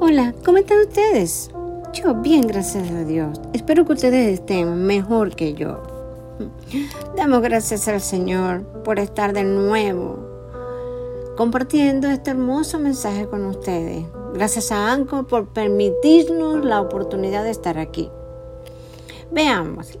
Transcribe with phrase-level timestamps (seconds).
[0.00, 1.50] Hola, ¿cómo están ustedes?
[1.92, 3.40] Yo bien, gracias a Dios.
[3.52, 5.82] Espero que ustedes estén mejor que yo.
[7.16, 10.28] Damos gracias al Señor por estar de nuevo
[11.36, 14.04] compartiendo este hermoso mensaje con ustedes.
[14.34, 18.08] Gracias a Anco por permitirnos la oportunidad de estar aquí.
[19.32, 19.98] Veamos.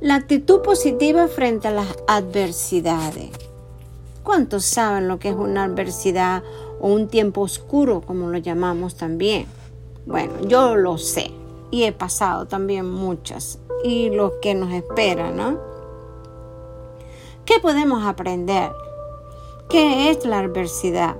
[0.00, 3.30] La actitud positiva frente a las adversidades.
[4.24, 6.42] ¿Cuántos saben lo que es una adversidad
[6.80, 9.46] o un tiempo oscuro, como lo llamamos también?
[10.06, 11.30] Bueno, yo lo sé
[11.70, 15.58] y he pasado también muchas y lo que nos espera, ¿no?
[17.44, 18.70] ¿Qué podemos aprender?
[19.68, 21.16] ¿Qué es la adversidad?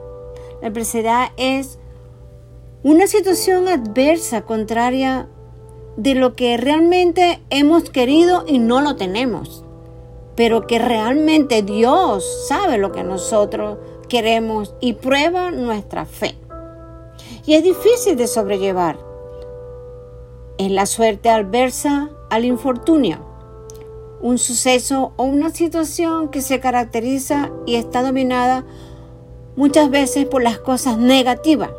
[0.63, 1.79] La adversidad es
[2.83, 5.29] una situación adversa, contraria
[5.97, 9.64] de lo que realmente hemos querido y no lo tenemos,
[10.37, 16.37] pero que realmente Dios sabe lo que nosotros queremos y prueba nuestra fe.
[17.47, 18.99] Y es difícil de sobrellevar.
[20.59, 23.19] Es la suerte adversa al infortunio,
[24.21, 28.65] un suceso o una situación que se caracteriza y está dominada
[29.57, 31.71] muchas veces por las cosas negativas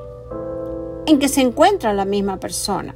[1.05, 2.95] en que se encuentra la misma persona.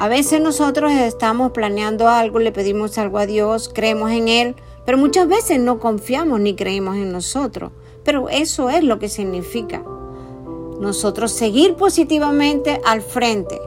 [0.00, 4.96] A veces nosotros estamos planeando algo, le pedimos algo a Dios, creemos en Él, pero
[4.96, 7.72] muchas veces no confiamos ni creemos en nosotros.
[8.02, 9.84] Pero eso es lo que significa.
[10.80, 13.60] Nosotros seguir positivamente al frente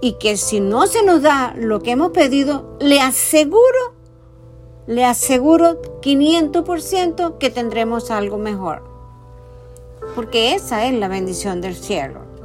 [0.00, 3.92] y que si no se nos da lo que hemos pedido, le aseguro,
[4.86, 8.82] le aseguro 500% que tendremos algo mejor.
[10.14, 12.35] Porque esa es la bendición del cielo.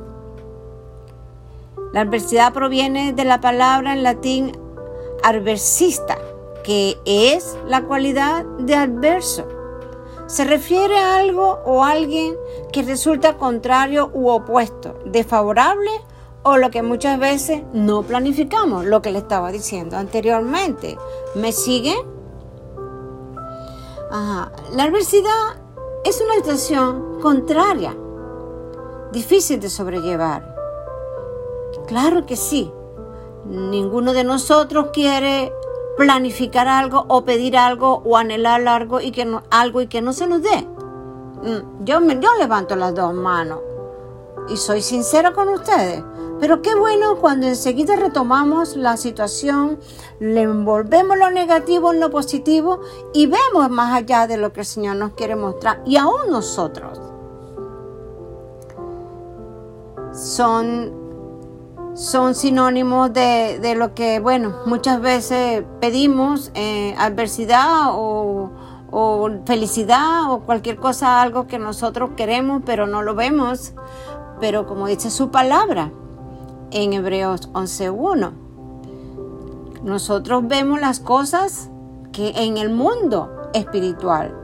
[1.94, 4.58] La adversidad proviene de la palabra en latín
[5.24, 6.18] adversista,
[6.64, 9.46] que es la cualidad de adverso.
[10.28, 12.38] Se refiere a algo o alguien
[12.72, 15.92] que resulta contrario u opuesto, desfavorable
[16.44, 20.98] o lo que muchas veces no planificamos, lo que le estaba diciendo anteriormente.
[21.36, 21.96] ¿Me sigue?
[24.10, 25.62] La adversidad
[26.06, 27.96] es una situación contraria,
[29.12, 30.51] difícil de sobrellevar
[31.92, 32.72] Claro que sí.
[33.46, 35.52] Ninguno de nosotros quiere
[35.98, 40.14] planificar algo o pedir algo o anhelar algo y que no, algo y que no
[40.14, 40.62] se nos dé.
[40.62, 43.60] Mm, yo, yo levanto las dos manos
[44.48, 46.02] y soy sincera con ustedes.
[46.40, 49.78] Pero qué bueno cuando enseguida retomamos la situación,
[50.22, 52.80] le envolvemos lo negativo en lo positivo
[53.14, 57.02] y vemos más allá de lo que el Señor nos quiere mostrar y aún nosotros.
[60.14, 61.01] Son
[61.94, 68.50] son sinónimos de, lo que, bueno, muchas veces pedimos, eh, adversidad o,
[68.92, 73.74] o, felicidad o cualquier cosa, algo que nosotros queremos, pero no lo vemos.
[74.40, 75.92] Pero como dice su palabra
[76.72, 78.32] en Hebreos 11.1,
[79.84, 81.70] nosotros vemos las cosas
[82.12, 84.38] que en el mundo espiritual.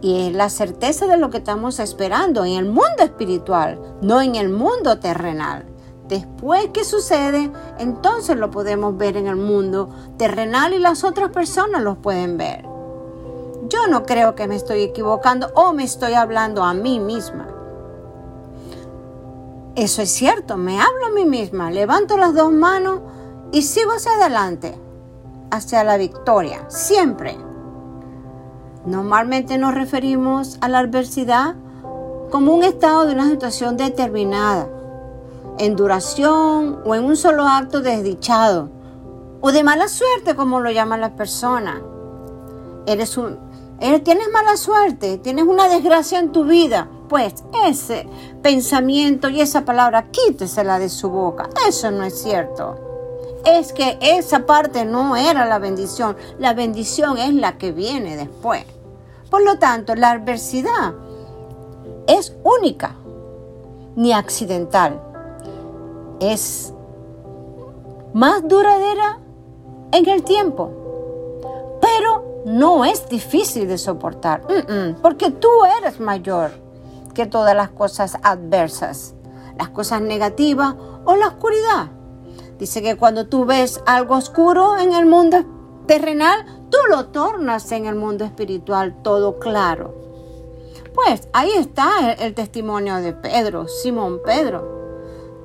[0.00, 4.36] Y es la certeza de lo que estamos esperando en el mundo espiritual, no en
[4.36, 5.67] el mundo terrenal.
[6.08, 11.82] Después que sucede, entonces lo podemos ver en el mundo terrenal y las otras personas
[11.82, 12.64] lo pueden ver.
[13.68, 17.48] Yo no creo que me estoy equivocando o me estoy hablando a mí misma.
[19.76, 23.00] Eso es cierto, me hablo a mí misma, levanto las dos manos
[23.52, 24.74] y sigo hacia adelante,
[25.50, 27.36] hacia la victoria, siempre.
[28.86, 31.54] Normalmente nos referimos a la adversidad
[32.30, 34.68] como un estado de una situación determinada
[35.58, 38.70] en duración o en un solo acto desdichado
[39.40, 41.80] o de mala suerte como lo llaman las personas.
[42.86, 43.38] Eres un,
[43.78, 46.88] tienes mala suerte, tienes una desgracia en tu vida.
[47.08, 48.06] Pues ese
[48.42, 51.48] pensamiento y esa palabra quítesela de su boca.
[51.66, 52.76] Eso no es cierto.
[53.46, 56.16] Es que esa parte no era la bendición.
[56.38, 58.64] La bendición es la que viene después.
[59.30, 60.94] Por lo tanto, la adversidad
[62.06, 62.96] es única
[63.96, 65.07] ni accidental
[66.20, 66.72] es
[68.12, 69.18] más duradera
[69.92, 70.70] en el tiempo,
[71.80, 74.42] pero no es difícil de soportar,
[75.02, 75.48] porque tú
[75.78, 76.50] eres mayor
[77.14, 79.14] que todas las cosas adversas,
[79.58, 80.74] las cosas negativas
[81.04, 81.90] o la oscuridad.
[82.58, 85.44] Dice que cuando tú ves algo oscuro en el mundo
[85.86, 89.94] terrenal, tú lo tornas en el mundo espiritual todo claro.
[90.94, 94.77] Pues ahí está el, el testimonio de Pedro, Simón Pedro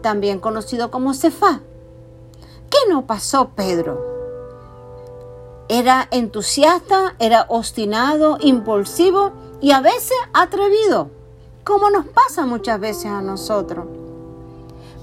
[0.04, 1.62] también conocido como Cefá.
[2.70, 4.14] ¿Qué no pasó Pedro?
[5.70, 11.10] Era entusiasta, era obstinado, impulsivo y a veces atrevido.
[11.64, 13.86] como nos pasa muchas veces a nosotros.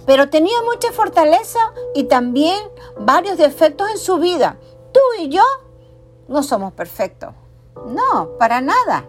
[0.04, 1.58] Pero tenía mucha fortaleza
[1.94, 2.60] y también
[2.98, 4.58] varios defectos en su vida.
[4.92, 5.42] Tú y yo
[6.28, 7.30] no somos perfectos.
[7.86, 9.06] No, para nada.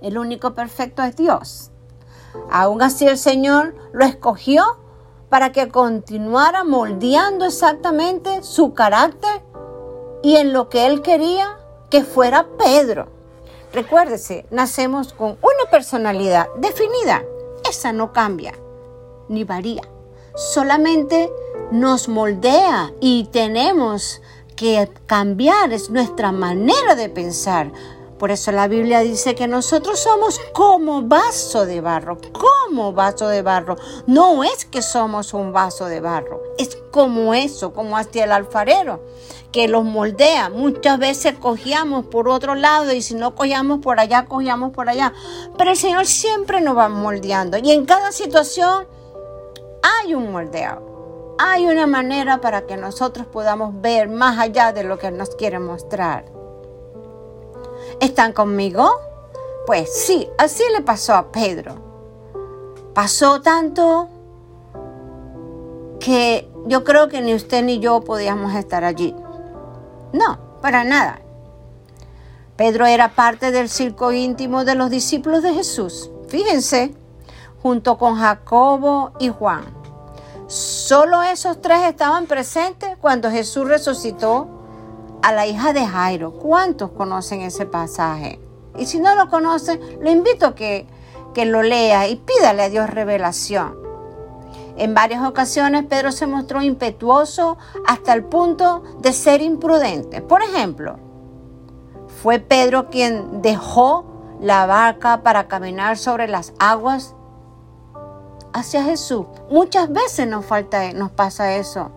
[0.00, 1.72] El único perfecto es Dios.
[2.50, 4.64] Aún así el Señor lo escogió
[5.28, 9.42] para que continuara moldeando exactamente su carácter
[10.22, 11.58] y en lo que él quería
[11.90, 13.08] que fuera Pedro.
[13.72, 17.22] Recuérdese, nacemos con una personalidad definida.
[17.68, 18.54] Esa no cambia
[19.28, 19.82] ni varía.
[20.34, 21.30] Solamente
[21.70, 24.22] nos moldea y tenemos
[24.56, 27.70] que cambiar es nuestra manera de pensar.
[28.18, 33.42] Por eso la Biblia dice que nosotros somos como vaso de barro, como vaso de
[33.42, 33.76] barro.
[34.06, 39.04] No es que somos un vaso de barro, es como eso, como hacia el alfarero,
[39.52, 40.50] que los moldea.
[40.50, 45.12] Muchas veces cogíamos por otro lado y si no cogíamos por allá, cogíamos por allá.
[45.56, 48.88] Pero el Señor siempre nos va moldeando y en cada situación
[49.82, 51.36] hay un moldeo.
[51.38, 55.60] Hay una manera para que nosotros podamos ver más allá de lo que nos quiere
[55.60, 56.37] mostrar.
[58.00, 58.88] ¿Están conmigo?
[59.66, 61.74] Pues sí, así le pasó a Pedro.
[62.94, 64.08] Pasó tanto
[65.98, 69.14] que yo creo que ni usted ni yo podíamos estar allí.
[70.12, 71.20] No, para nada.
[72.56, 76.10] Pedro era parte del circo íntimo de los discípulos de Jesús.
[76.28, 76.94] Fíjense,
[77.62, 79.64] junto con Jacobo y Juan.
[80.46, 84.57] Solo esos tres estaban presentes cuando Jesús resucitó
[85.22, 86.32] a la hija de Jairo.
[86.32, 88.40] ¿Cuántos conocen ese pasaje?
[88.78, 90.86] Y si no lo conocen, lo invito a que,
[91.34, 93.76] que lo lea y pídale a Dios revelación.
[94.76, 100.22] En varias ocasiones Pedro se mostró impetuoso hasta el punto de ser imprudente.
[100.22, 100.98] Por ejemplo,
[102.22, 104.04] fue Pedro quien dejó
[104.40, 107.16] la barca para caminar sobre las aguas
[108.52, 109.26] hacia Jesús.
[109.50, 111.90] Muchas veces nos falta, nos pasa eso.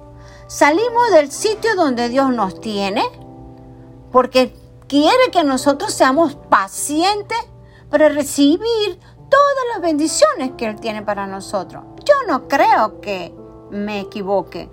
[0.51, 3.03] Salimos del sitio donde Dios nos tiene
[4.11, 4.53] porque
[4.89, 7.37] quiere que nosotros seamos pacientes
[7.89, 8.99] para recibir
[9.29, 11.85] todas las bendiciones que Él tiene para nosotros.
[12.03, 13.33] Yo no creo que
[13.69, 14.69] me equivoque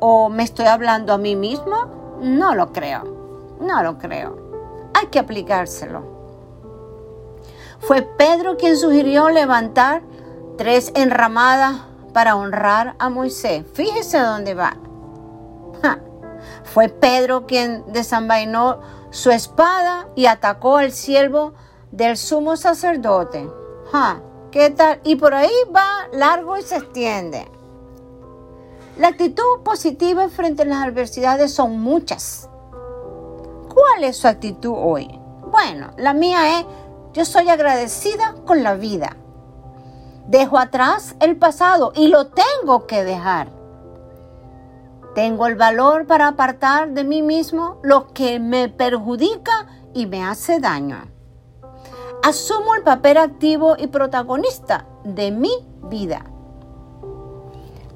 [0.00, 2.18] o me estoy hablando a mí mismo.
[2.20, 3.56] No lo creo.
[3.58, 4.36] No lo creo.
[4.92, 6.02] Hay que aplicárselo.
[7.78, 10.02] Fue Pedro quien sugirió levantar
[10.58, 11.76] tres enramadas
[12.16, 13.62] para honrar a Moisés.
[13.74, 14.74] Fíjese dónde va.
[16.64, 18.80] Fue Pedro quien desenvainó
[19.10, 21.52] su espada y atacó al siervo
[21.90, 23.46] del sumo sacerdote.
[24.50, 24.98] ¿Qué tal?
[25.04, 27.46] Y por ahí va largo y se extiende.
[28.96, 32.48] La actitud positiva frente a las adversidades son muchas.
[33.74, 35.20] ¿Cuál es su actitud hoy?
[35.50, 36.66] Bueno, la mía es,
[37.12, 39.18] yo soy agradecida con la vida.
[40.28, 43.52] Dejo atrás el pasado y lo tengo que dejar.
[45.14, 50.60] Tengo el valor para apartar de mí mismo lo que me perjudica y me hace
[50.60, 50.98] daño.
[52.22, 55.52] Asumo el papel activo y protagonista de mi
[55.84, 56.24] vida.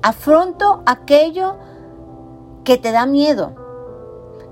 [0.02, 1.56] Afronto aquello
[2.64, 3.54] que te da miedo.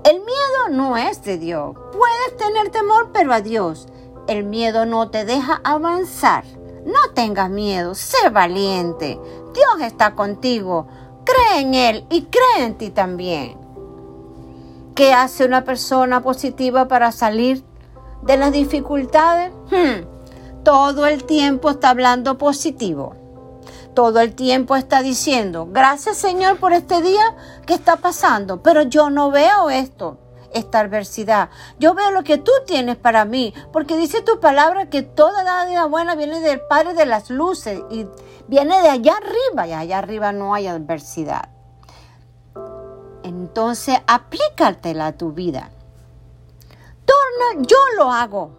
[0.03, 1.75] El miedo no es de Dios.
[1.91, 3.87] Puedes tener temor, pero a Dios.
[4.27, 6.43] El miedo no te deja avanzar.
[6.89, 9.19] No tengas miedo, sé valiente.
[9.53, 10.87] Dios está contigo.
[11.23, 13.55] Cree en Él y cree en ti también.
[14.95, 17.63] ¿Qué hace una persona positiva para salir
[18.23, 19.53] de las dificultades?
[19.69, 20.63] Hmm.
[20.63, 23.15] Todo el tiempo está hablando positivo.
[23.93, 27.35] Todo el tiempo está diciendo, gracias Señor por este día
[27.67, 30.17] que está pasando, pero yo no veo esto
[30.53, 31.49] esta adversidad.
[31.79, 35.65] Yo veo lo que tú tienes para mí, porque dice tu palabra que toda la
[35.65, 38.07] vida buena viene del Padre de las luces y
[38.47, 41.49] viene de allá arriba y allá arriba no hay adversidad.
[43.23, 45.69] Entonces aplícatela a tu vida.
[47.05, 48.51] Torna, yo lo hago.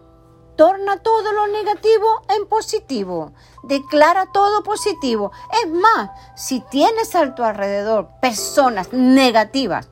[0.55, 3.31] Torna todo lo negativo en positivo.
[3.63, 5.31] Declara todo positivo.
[5.63, 9.89] Es más, si tienes a tu alrededor personas negativas,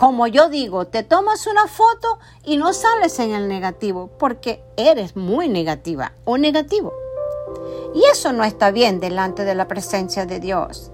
[0.00, 5.14] como yo digo, te tomas una foto y no sales en el negativo porque eres
[5.14, 6.94] muy negativa o negativo.
[7.94, 10.90] Y eso no está bien delante de la presencia de Dios.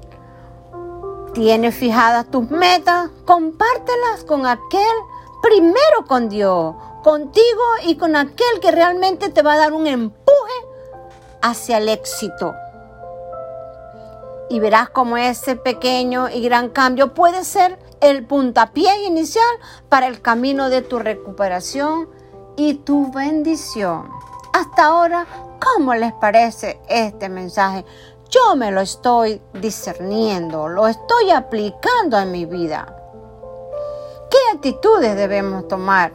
[1.35, 4.97] Tienes fijadas tus metas, compártelas con aquel,
[5.41, 10.25] primero con Dios, contigo y con aquel que realmente te va a dar un empuje
[11.43, 12.57] hacia el éxito.
[14.49, 19.45] Y verás cómo ese pequeño y gran cambio puede ser el puntapié inicial
[19.88, 22.09] para el camino de tu recuperación
[22.57, 24.09] y tu bendición.
[24.53, 25.26] Hasta ahora,
[25.75, 27.85] ¿Cómo les parece este mensaje?
[28.31, 32.95] Yo me lo estoy discerniendo, lo estoy aplicando en mi vida.
[34.31, 36.12] ¿Qué actitudes debemos tomar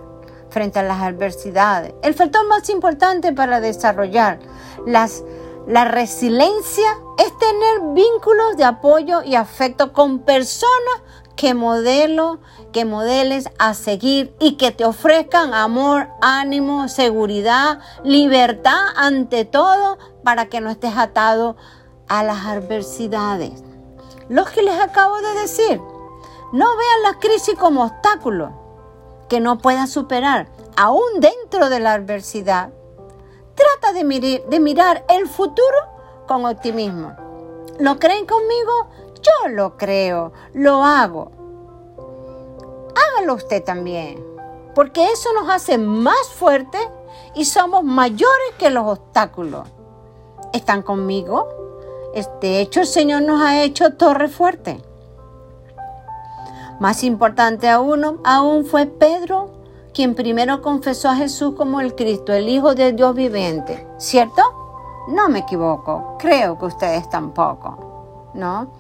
[0.50, 1.94] frente a las adversidades?
[2.02, 4.40] El factor más importante para desarrollar
[4.86, 5.24] las,
[5.68, 7.61] la resiliencia es tener
[8.56, 11.02] de apoyo y afecto con personas
[11.36, 12.40] que modelo,
[12.72, 20.48] que modeles a seguir y que te ofrezcan amor, ánimo, seguridad, libertad ante todo para
[20.48, 21.56] que no estés atado
[22.08, 23.64] a las adversidades.
[24.30, 25.82] Lo que les acabo de decir,
[26.54, 28.52] no vean la crisis como obstáculo
[29.30, 32.72] que no puedas superar, aún dentro de la adversidad.
[33.56, 35.78] Trata de, de mirar el futuro
[36.28, 37.31] con optimismo.
[37.80, 38.90] ¿Lo creen conmigo?
[39.22, 41.32] Yo lo creo, lo hago.
[42.96, 44.24] Hágalo usted también,
[44.76, 46.82] porque eso nos hace más fuertes
[47.36, 49.68] y somos mayores que los obstáculos.
[50.54, 51.48] ¿Están conmigo?
[52.42, 54.82] De hecho, el Señor nos ha hecho torre fuerte.
[56.80, 59.52] Más importante aún, aún fue Pedro,
[59.94, 63.88] quien primero confesó a Jesús como el Cristo, el Hijo de Dios viviente.
[63.98, 64.42] ¿Cierto?
[65.08, 68.32] No me equivoco, creo que ustedes tampoco.
[68.34, 68.72] ¿No?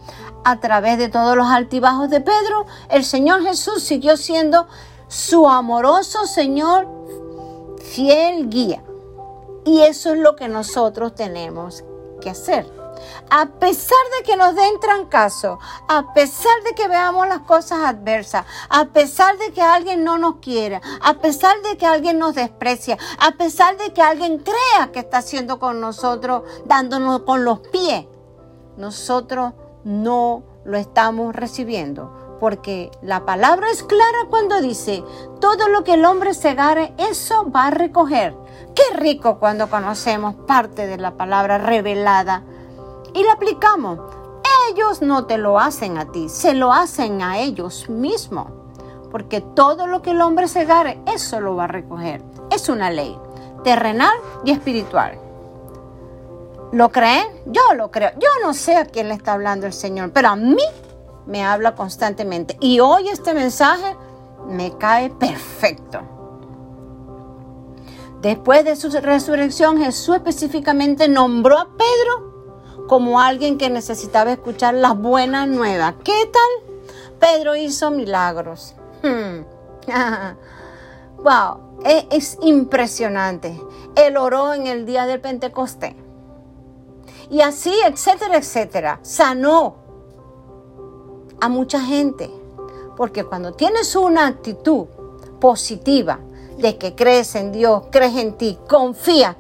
[0.43, 4.67] A través de todos los altibajos de Pedro, el Señor Jesús siguió siendo
[5.07, 6.87] su amoroso Señor,
[7.79, 8.81] fiel guía.
[9.65, 11.83] Y eso es lo que nosotros tenemos
[12.21, 12.80] que hacer
[13.29, 18.46] a pesar de que nos den trancazo, a pesar de que veamos las cosas adversas,
[18.70, 22.98] a pesar de que alguien no nos quiera, a pesar de que alguien nos desprecia,
[23.20, 28.05] a pesar de que alguien crea que está haciendo con nosotros, dándonos con los pies,
[28.77, 29.53] nosotros
[29.84, 32.38] no lo estamos recibiendo.
[32.39, 35.03] Porque la palabra es clara cuando dice,
[35.39, 38.36] todo lo que el hombre segare, eso va a recoger.
[38.74, 42.43] Qué rico cuando conocemos parte de la palabra revelada
[43.13, 44.00] y la aplicamos.
[44.70, 48.48] Ellos no te lo hacen a ti, se lo hacen a ellos mismos.
[49.12, 52.24] Porque todo lo que el hombre segare, eso lo va a recoger.
[52.50, 53.18] Es una ley
[53.63, 55.20] terrenal y espiritual.
[56.72, 57.27] ¿Lo creen?
[57.48, 58.12] Yo lo creo.
[58.18, 60.63] Yo no sé a quién le está hablando el Señor, pero a mí
[61.25, 62.56] me habla constantemente.
[62.62, 63.96] Y hoy este mensaje
[64.48, 66.00] me cae perfecto.
[68.22, 72.30] Después de su resurrección, Jesús específicamente nombró a Pedro
[72.88, 75.95] como alguien que necesitaba escuchar las buenas nuevas.
[76.03, 76.73] ¿Qué tal?
[77.19, 78.75] Pedro hizo milagros.
[79.03, 79.41] Hmm.
[81.23, 83.59] wow, es, es impresionante.
[83.95, 85.95] Él oró en el día del Pentecostés.
[87.29, 89.00] Y así, etcétera, etcétera.
[89.03, 89.75] Sanó
[91.39, 92.29] a mucha gente.
[92.97, 94.85] Porque cuando tienes una actitud
[95.39, 96.19] positiva
[96.57, 99.35] de que crees en Dios, crees en ti, confía,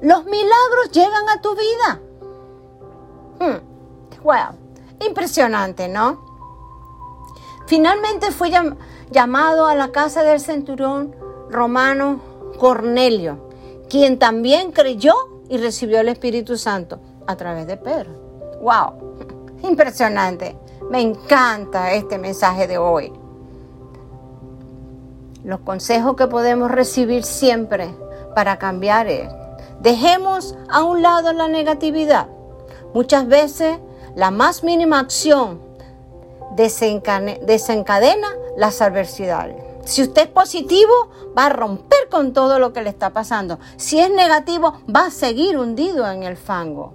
[0.00, 2.00] los milagros llegan a tu vida.
[3.38, 5.06] Wow, hmm.
[5.06, 6.24] impresionante, ¿no?
[7.66, 8.50] Finalmente fue
[9.10, 11.14] llamado a la casa del centurión
[11.50, 12.20] romano
[12.58, 13.48] Cornelio,
[13.88, 15.14] quien también creyó
[15.48, 18.10] y recibió el Espíritu Santo a través de Pedro.
[18.60, 19.62] ¡Wow!
[19.62, 20.56] Impresionante.
[20.90, 23.12] Me encanta este mensaje de hoy.
[25.42, 27.94] Los consejos que podemos recibir siempre
[28.34, 29.28] para cambiar es,
[29.80, 32.28] dejemos a un lado la negatividad
[32.94, 33.78] Muchas veces
[34.14, 35.60] la más mínima acción
[36.56, 39.56] desencadena las adversidades.
[39.84, 43.58] Si usted es positivo, va a romper con todo lo que le está pasando.
[43.76, 46.94] Si es negativo, va a seguir hundido en el fango.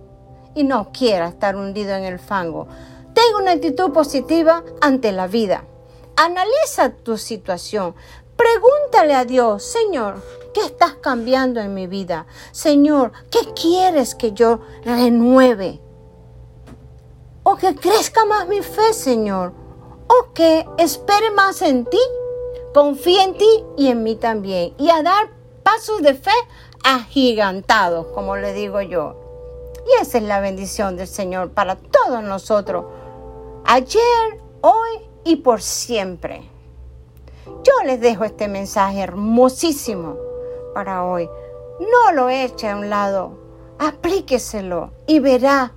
[0.56, 2.68] Y no quiera estar hundido en el fango.
[3.14, 5.66] Tenga una actitud positiva ante la vida.
[6.16, 7.94] Analiza tu situación.
[8.38, 12.26] Pregúntale a Dios, Señor, ¿qué estás cambiando en mi vida?
[12.52, 15.82] Señor, ¿qué quieres que yo renueve?
[17.50, 19.54] O que crezca más mi fe, Señor,
[20.08, 21.98] o que espere más en ti,
[22.76, 25.30] confíe en ti y en mí también, y a dar
[25.64, 26.30] pasos de fe
[26.84, 29.16] agigantados, como le digo yo.
[29.88, 32.86] Y esa es la bendición del Señor para todos nosotros,
[33.66, 36.48] ayer, hoy y por siempre.
[37.46, 40.18] Yo les dejo este mensaje hermosísimo
[40.76, 41.28] para hoy.
[41.80, 43.32] No lo eche a un lado,
[43.80, 45.74] aplíqueselo y verá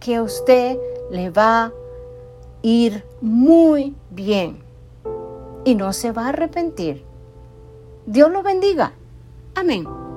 [0.00, 0.78] que a usted
[1.10, 1.72] le va a
[2.62, 4.58] ir muy bien
[5.64, 7.04] y no se va a arrepentir.
[8.06, 8.92] Dios lo bendiga.
[9.54, 10.07] Amén.